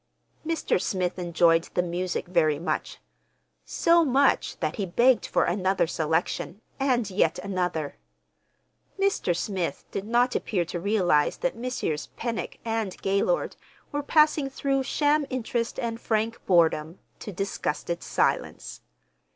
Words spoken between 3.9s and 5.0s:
much that he